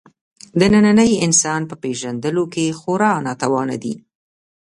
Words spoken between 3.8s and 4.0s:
دی.